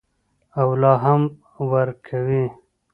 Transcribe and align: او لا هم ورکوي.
او 0.61 0.69
لا 0.81 0.93
هم 1.03 1.21
ورکوي. 1.71 2.45